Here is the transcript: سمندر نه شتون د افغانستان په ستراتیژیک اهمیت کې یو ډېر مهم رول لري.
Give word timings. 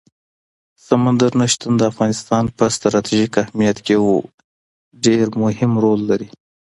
سمندر 0.87 1.31
نه 1.39 1.45
شتون 1.51 1.73
د 1.77 1.81
افغانستان 1.91 2.43
په 2.57 2.63
ستراتیژیک 2.75 3.33
اهمیت 3.43 3.77
کې 3.85 3.91
یو 3.97 4.07
ډېر 5.05 5.25
مهم 5.43 5.71
رول 5.83 6.01
لري. 6.09 6.27